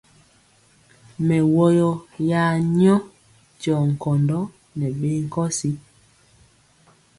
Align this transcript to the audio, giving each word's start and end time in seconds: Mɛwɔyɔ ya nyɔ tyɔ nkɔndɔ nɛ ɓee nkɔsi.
Mɛwɔyɔ 1.27 1.89
ya 2.29 2.41
nyɔ 2.79 2.95
tyɔ 3.59 3.75
nkɔndɔ 3.91 4.39
nɛ 4.77 4.87
ɓee 4.99 5.17
nkɔsi. 5.25 5.69